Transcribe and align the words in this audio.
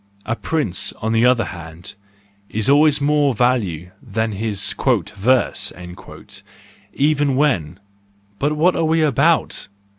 A 0.25 0.35
prince, 0.35 0.93
on 0.93 1.11
the 1.11 1.27
other 1.27 1.43
hand, 1.43 1.93
is 2.49 2.71
always 2.71 2.97
of 2.97 3.03
more 3.03 3.35
value 3.35 3.91
than 4.01 4.31
his 4.31 4.73
"verse," 5.15 5.71
even 6.95 7.35
when—but 7.35 8.53
what 8.57 8.75
are 8.75 8.83
we 8.85 9.03
about? 9.03 9.67